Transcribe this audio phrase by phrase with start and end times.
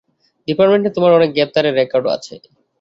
[0.47, 2.33] ডিপার্টমেন্টে তোমার অনেক গ্রেপ্তারের রেকর্ডও আছে।